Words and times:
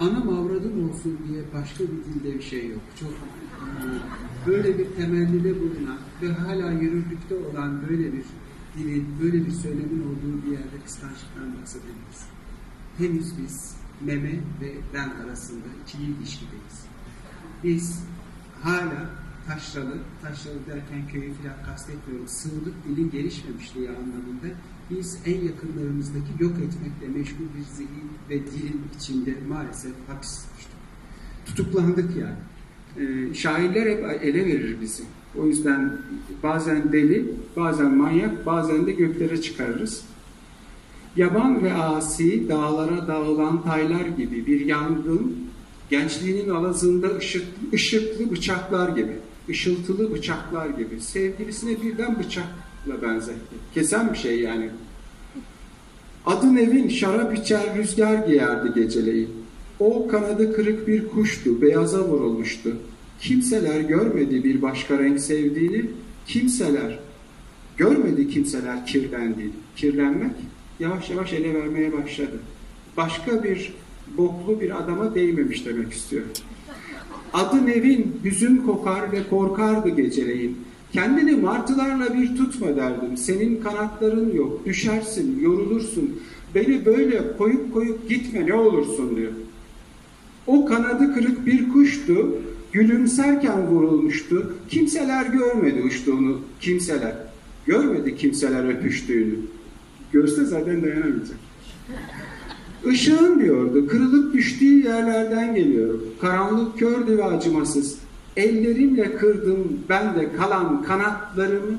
Ana 0.00 0.18
avradın 0.18 0.88
olsun 0.88 1.18
diye 1.28 1.42
başka 1.54 1.84
bir 1.84 1.88
dilde 1.88 2.34
bir 2.34 2.42
şey 2.42 2.68
yok. 2.68 2.80
Çok 3.00 3.12
böyle 4.46 4.78
bir 4.78 4.86
temennide 4.96 5.60
bulunan 5.60 5.98
ve 6.22 6.32
hala 6.32 6.70
yürürlükte 6.70 7.34
olan 7.34 7.88
böyle 7.88 8.12
bir 8.12 8.24
dilin, 8.78 9.06
böyle 9.22 9.46
bir 9.46 9.50
söylemin 9.50 10.02
olduğu 10.02 10.46
bir 10.46 10.52
yerde 10.52 10.80
kıskançlıktan 10.84 11.60
bahsedemeyiz. 11.60 12.26
Henüz 12.98 13.38
biz 13.38 13.76
meme 14.00 14.40
ve 14.60 14.74
ben 14.94 15.10
arasında 15.24 15.66
ikili 15.82 16.02
ilişkideyiz. 16.02 16.84
Biz 17.64 18.04
hala 18.62 19.10
taşralı, 19.46 19.98
taşralı 20.22 20.66
derken 20.66 21.08
köyü 21.08 21.34
filan 21.34 21.62
kastetmiyorum, 21.66 22.28
sığlık 22.28 22.74
dilin 22.88 23.10
gelişmemişliği 23.10 23.88
anlamında 23.88 24.46
biz 24.90 25.18
en 25.26 25.40
yakınlarımızdaki 25.40 26.32
yok 26.38 26.52
etmekle 26.52 27.18
meşgul 27.18 27.44
bir 27.58 27.64
zihin 27.74 28.10
ve 28.30 28.34
dilin 28.34 28.82
içinde 28.96 29.34
maalesef 29.48 29.92
hapis 30.08 30.44
düştük. 30.58 30.74
Tutuklandık 31.46 32.10
yani. 32.16 32.36
Ee, 32.98 33.34
şairler 33.34 33.86
hep 33.86 34.24
ele 34.24 34.46
verir 34.46 34.80
bizi. 34.80 35.02
O 35.38 35.46
yüzden 35.46 35.98
bazen 36.42 36.92
deli, 36.92 37.34
bazen 37.56 37.96
manyak, 37.96 38.46
bazen 38.46 38.86
de 38.86 38.92
göklere 38.92 39.42
çıkarırız. 39.42 40.04
Yaban 41.16 41.62
ve 41.62 41.72
asi 41.72 42.48
dağlara 42.48 43.08
dağılan 43.08 43.62
taylar 43.62 44.06
gibi 44.06 44.46
bir 44.46 44.60
yangın 44.60 45.36
gençliğinin 45.90 46.50
alazında 46.50 47.16
ışık, 47.16 47.46
ışıklı 47.74 48.30
bıçaklar 48.30 48.88
gibi, 48.88 49.12
ışıltılı 49.48 50.14
bıçaklar 50.14 50.68
gibi 50.68 51.00
sevgilisine 51.00 51.82
birden 51.82 52.18
bıçakla 52.18 53.02
benzetti. 53.02 53.56
Kesen 53.74 54.12
bir 54.12 54.18
şey 54.18 54.40
yani. 54.40 54.70
Adın 56.26 56.56
evin 56.56 56.88
şarap 56.88 57.38
içer 57.38 57.76
rüzgar 57.76 58.26
giyerdi 58.26 58.80
geceleyin. 58.80 59.28
O 59.80 60.08
kanadı 60.08 60.52
kırık 60.56 60.88
bir 60.88 61.08
kuştu, 61.08 61.62
beyaza 61.62 62.08
vurulmuştu. 62.08 62.76
Kimseler 63.20 63.80
görmedi 63.80 64.44
bir 64.44 64.62
başka 64.62 64.98
renk 64.98 65.20
sevdiğini, 65.20 65.84
kimseler 66.26 66.98
görmedi 67.76 68.28
kimseler 68.28 68.86
kirlendiğini. 68.86 69.52
Kirlenmek 69.76 70.32
yavaş 70.80 71.10
yavaş 71.10 71.32
ele 71.32 71.54
vermeye 71.54 71.92
başladı. 71.92 72.38
Başka 72.96 73.44
bir 73.44 73.74
boklu 74.16 74.60
bir 74.60 74.78
adama 74.78 75.14
değmemiş 75.14 75.66
demek 75.66 75.92
istiyor. 75.92 76.22
Adı 77.32 77.66
Nevin, 77.66 78.20
hüzün 78.24 78.56
kokar 78.56 79.12
ve 79.12 79.28
korkardı 79.30 79.88
geceleyin. 79.88 80.58
Kendini 80.92 81.36
martılarla 81.36 82.14
bir 82.14 82.36
tutma 82.36 82.76
derdim. 82.76 83.16
Senin 83.16 83.60
kanatların 83.62 84.36
yok, 84.36 84.66
düşersin, 84.66 85.40
yorulursun. 85.40 86.20
Beni 86.54 86.86
böyle 86.86 87.36
koyup 87.38 87.74
koyup 87.74 88.08
gitme 88.08 88.46
ne 88.46 88.54
olursun 88.54 89.16
diyor. 89.16 89.32
O 90.46 90.64
kanadı 90.64 91.14
kırık 91.14 91.46
bir 91.46 91.68
kuştu, 91.68 92.36
gülümserken 92.72 93.66
vurulmuştu. 93.66 94.54
Kimseler 94.68 95.26
görmedi 95.26 95.82
uçtuğunu, 95.82 96.40
kimseler. 96.60 97.14
Görmedi 97.66 98.16
kimseler 98.16 98.68
öpüştüğünü. 98.68 99.34
Görse 100.12 100.44
zaten 100.44 100.82
dayanamayacak. 100.82 101.36
Işığın 102.90 103.40
diyordu, 103.40 103.86
kırılıp 103.88 104.34
düştüğü 104.34 104.84
yerlerden 104.84 105.54
geliyorum. 105.54 106.04
Karanlık 106.20 106.78
kördü 106.78 107.18
ve 107.18 107.24
acımasız. 107.24 107.98
Ellerimle 108.36 109.16
kırdım 109.16 109.80
ben 109.88 110.14
de 110.14 110.36
kalan 110.36 110.82
kanatlarımı. 110.82 111.78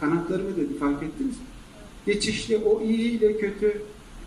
Kanatlarımı 0.00 0.56
dedi 0.56 0.78
fark 0.78 1.02
ettiniz 1.02 1.36
mi? 1.36 1.46
Geçişli 2.06 2.56
o 2.56 2.82
iyi 2.82 3.10
ile 3.10 3.36
kötü. 3.36 3.82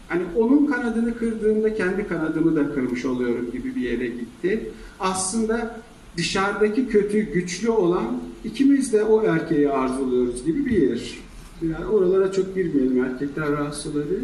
Hani 0.07 0.23
onun 0.35 0.65
kanadını 0.65 1.17
kırdığımda 1.17 1.75
kendi 1.75 2.07
kanadımı 2.07 2.55
da 2.55 2.73
kırmış 2.73 3.05
oluyorum 3.05 3.51
gibi 3.51 3.75
bir 3.75 3.81
yere 3.81 4.07
gitti. 4.07 4.71
Aslında 4.99 5.81
dışarıdaki 6.17 6.87
kötü 6.87 7.19
güçlü 7.19 7.69
olan 7.69 8.21
ikimiz 8.43 8.93
de 8.93 9.03
o 9.03 9.23
erkeği 9.23 9.71
arzuluyoruz 9.71 10.45
gibi 10.45 10.65
bir 10.65 10.89
yer. 10.89 11.26
Yani 11.61 11.85
oralara 11.85 12.31
çok 12.31 12.55
girmeyelim 12.55 13.03
erkekler 13.03 13.51
rahatsız 13.51 13.95
olabilir. 13.95 14.21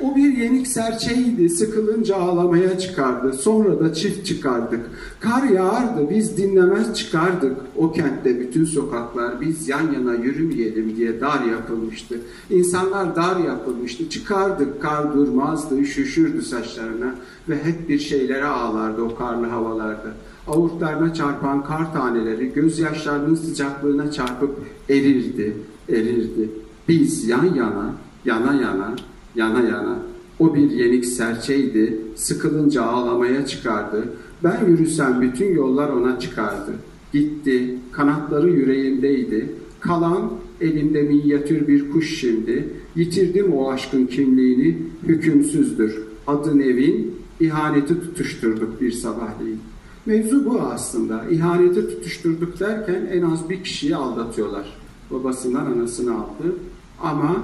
O 0.00 0.16
bir 0.16 0.36
yenik 0.36 0.66
serçeydi, 0.66 1.48
sıkılınca 1.48 2.16
ağlamaya 2.16 2.78
çıkardı. 2.78 3.32
Sonra 3.32 3.80
da 3.80 3.94
çift 3.94 4.26
çıkardık. 4.26 4.80
Kar 5.20 5.42
yağardı, 5.42 6.10
biz 6.10 6.36
dinlemez 6.36 6.94
çıkardık. 6.94 7.56
O 7.76 7.92
kentte 7.92 8.40
bütün 8.40 8.64
sokaklar 8.64 9.40
biz 9.40 9.68
yan 9.68 9.92
yana 9.92 10.14
yürümeyelim 10.14 10.96
diye 10.96 11.20
dar 11.20 11.44
yapılmıştı. 11.44 12.20
İnsanlar 12.50 13.16
dar 13.16 13.36
yapılmıştı. 13.36 14.08
Çıkardık, 14.08 14.82
kar 14.82 15.14
durmazdı, 15.14 15.78
üşüşürdü 15.78 16.42
saçlarına 16.42 17.14
ve 17.48 17.64
hep 17.64 17.88
bir 17.88 17.98
şeylere 17.98 18.46
ağlardı 18.46 19.02
o 19.02 19.16
karlı 19.16 19.46
havalarda. 19.46 20.14
Avurtlarına 20.48 21.14
çarpan 21.14 21.64
kar 21.64 21.92
taneleri 21.92 22.52
gözyaşlarının 22.52 23.34
sıcaklığına 23.34 24.10
çarpıp 24.10 24.58
erirdi, 24.88 25.56
erirdi. 25.88 26.50
Biz 26.88 27.28
yan 27.28 27.44
yana, 27.44 27.94
yana 28.24 28.54
yana, 28.54 28.94
yana 29.34 29.60
yana. 29.60 29.98
O 30.38 30.54
bir 30.54 30.70
yenik 30.70 31.06
serçeydi, 31.06 31.98
sıkılınca 32.14 32.82
ağlamaya 32.82 33.46
çıkardı. 33.46 34.08
Ben 34.44 34.66
yürüsem 34.66 35.20
bütün 35.20 35.54
yollar 35.54 35.88
ona 35.88 36.18
çıkardı. 36.18 36.72
Gitti, 37.12 37.78
kanatları 37.92 38.50
yüreğimdeydi. 38.50 39.54
Kalan 39.80 40.30
elimde 40.60 41.02
minyatür 41.02 41.68
bir 41.68 41.90
kuş 41.90 42.20
şimdi. 42.20 42.68
Yitirdim 42.96 43.52
o 43.52 43.70
aşkın 43.70 44.06
kimliğini, 44.06 44.78
hükümsüzdür. 45.02 46.02
Adı 46.26 46.58
Nevin, 46.58 47.14
ihaneti 47.40 48.00
tutuşturduk 48.00 48.80
bir 48.80 48.92
sabahleyin. 48.92 49.60
Mevzu 50.06 50.44
bu 50.44 50.60
aslında. 50.60 51.24
İhaneti 51.30 51.88
tutuşturduk 51.88 52.60
derken 52.60 53.08
en 53.12 53.22
az 53.22 53.50
bir 53.50 53.64
kişiyi 53.64 53.96
aldatıyorlar. 53.96 54.76
Babasından 55.10 55.66
anasını 55.66 56.14
aldı. 56.14 56.56
Ama 57.02 57.36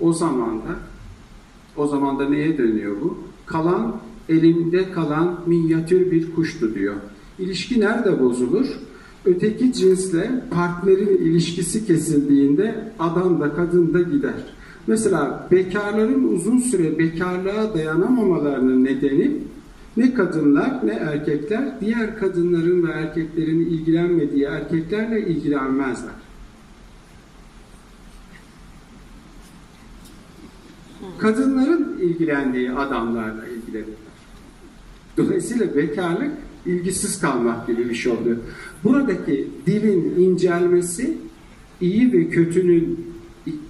o 0.00 0.12
zaman 0.12 0.58
da 0.58 0.76
o 1.76 1.86
zaman 1.86 2.18
da 2.18 2.28
neye 2.28 2.58
dönüyor 2.58 2.96
bu? 3.00 3.18
Kalan 3.46 3.96
elimde 4.28 4.90
kalan 4.90 5.40
minyatür 5.46 6.10
bir 6.10 6.34
kuştu 6.34 6.74
diyor. 6.74 6.94
İlişki 7.38 7.80
nerede 7.80 8.20
bozulur? 8.20 8.66
Öteki 9.24 9.72
cinsle 9.72 10.44
partnerin 10.50 11.16
ilişkisi 11.16 11.86
kesildiğinde 11.86 12.92
adam 12.98 13.40
da 13.40 13.54
kadın 13.54 13.94
da 13.94 14.02
gider. 14.02 14.34
Mesela 14.86 15.48
bekarların 15.50 16.24
uzun 16.34 16.58
süre 16.58 16.98
bekarlığa 16.98 17.74
dayanamamalarının 17.74 18.84
nedeni 18.84 19.30
ne 19.96 20.14
kadınlar 20.14 20.86
ne 20.86 20.92
erkekler 20.92 21.80
diğer 21.80 22.18
kadınların 22.18 22.86
ve 22.86 22.92
erkeklerin 22.92 23.60
ilgilenmediği 23.60 24.44
erkeklerle 24.44 25.26
ilgilenmezler. 25.26 26.26
kadınların 31.18 31.98
ilgilendiği 31.98 32.72
adamlarla 32.72 33.46
ilgilenirler. 33.46 33.94
Dolayısıyla 35.16 35.76
bekarlık 35.76 36.32
ilgisiz 36.66 37.20
kalmak 37.20 37.66
gibi 37.66 37.88
bir 37.88 37.94
şey 37.94 38.12
oluyor. 38.12 38.36
Buradaki 38.84 39.48
dilin 39.66 40.14
incelmesi 40.18 41.18
iyi 41.80 42.12
ve 42.12 42.28
kötünün 42.28 43.06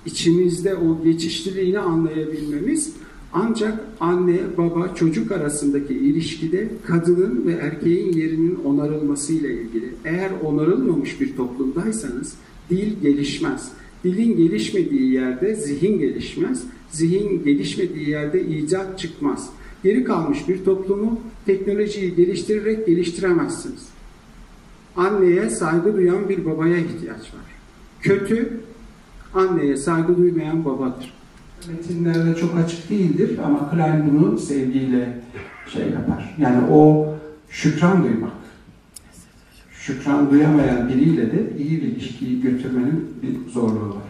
içimizde 0.06 0.74
o 0.74 1.04
geçişliliğini 1.04 1.78
anlayabilmemiz 1.78 2.92
ancak 3.36 3.84
anne, 4.00 4.38
baba, 4.58 4.94
çocuk 4.94 5.32
arasındaki 5.32 5.94
ilişkide 5.94 6.68
kadının 6.86 7.46
ve 7.46 7.52
erkeğin 7.52 8.12
yerinin 8.12 8.58
onarılmasıyla 8.64 9.50
ilgili. 9.50 9.94
Eğer 10.04 10.30
onarılmamış 10.44 11.20
bir 11.20 11.36
toplumdaysanız 11.36 12.34
dil 12.70 13.00
gelişmez. 13.02 13.72
Dilin 14.04 14.36
gelişmediği 14.36 15.12
yerde 15.12 15.54
zihin 15.54 15.98
gelişmez 15.98 16.64
zihin 16.90 17.44
gelişmediği 17.44 18.08
yerde 18.08 18.46
icat 18.46 18.98
çıkmaz. 18.98 19.50
Geri 19.82 20.04
kalmış 20.04 20.48
bir 20.48 20.64
toplumu 20.64 21.20
teknolojiyi 21.46 22.14
geliştirerek 22.16 22.86
geliştiremezsiniz. 22.86 23.88
Anneye 24.96 25.50
saygı 25.50 25.96
duyan 25.96 26.28
bir 26.28 26.44
babaya 26.44 26.76
ihtiyaç 26.76 27.20
var. 27.20 27.46
Kötü, 28.00 28.60
anneye 29.34 29.76
saygı 29.76 30.16
duymayan 30.16 30.64
babadır. 30.64 31.14
Metinlerde 31.68 32.40
çok 32.40 32.58
açık 32.58 32.90
değildir 32.90 33.38
ama 33.44 33.70
Klein 33.70 34.12
bunu 34.12 34.38
sevgiyle 34.38 35.18
şey 35.72 35.90
yapar. 35.90 36.34
Yani 36.38 36.70
o 36.70 37.14
şükran 37.50 38.04
duymak. 38.04 38.32
Şükran 39.72 40.30
duyamayan 40.30 40.88
biriyle 40.88 41.32
de 41.32 41.56
iyi 41.58 41.82
bir 41.82 41.86
ilişkiyi 41.86 42.40
götürmenin 42.40 43.08
bir 43.22 43.52
zorluğu 43.52 43.88
var. 43.88 44.06